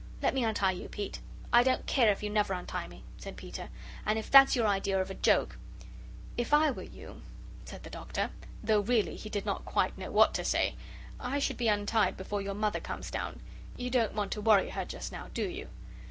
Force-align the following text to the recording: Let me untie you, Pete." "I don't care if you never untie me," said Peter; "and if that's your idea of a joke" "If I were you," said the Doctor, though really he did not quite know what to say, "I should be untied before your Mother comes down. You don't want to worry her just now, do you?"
Let 0.23 0.33
me 0.33 0.43
untie 0.43 0.71
you, 0.71 0.89
Pete." 0.89 1.19
"I 1.53 1.61
don't 1.61 1.85
care 1.85 2.11
if 2.11 2.23
you 2.23 2.31
never 2.31 2.55
untie 2.55 2.87
me," 2.87 3.03
said 3.17 3.37
Peter; 3.37 3.69
"and 4.03 4.17
if 4.17 4.31
that's 4.31 4.55
your 4.55 4.65
idea 4.65 4.99
of 4.99 5.11
a 5.11 5.13
joke" 5.13 5.59
"If 6.43 6.55
I 6.55 6.71
were 6.71 6.81
you," 6.81 7.21
said 7.65 7.83
the 7.83 7.91
Doctor, 7.91 8.31
though 8.63 8.79
really 8.79 9.15
he 9.15 9.29
did 9.29 9.45
not 9.45 9.63
quite 9.63 9.99
know 9.99 10.09
what 10.09 10.33
to 10.33 10.43
say, 10.43 10.73
"I 11.19 11.37
should 11.37 11.57
be 11.57 11.67
untied 11.67 12.17
before 12.17 12.41
your 12.41 12.55
Mother 12.55 12.79
comes 12.79 13.11
down. 13.11 13.41
You 13.77 13.91
don't 13.91 14.15
want 14.15 14.31
to 14.31 14.41
worry 14.41 14.71
her 14.71 14.85
just 14.85 15.11
now, 15.11 15.27
do 15.35 15.43
you?" 15.47 15.69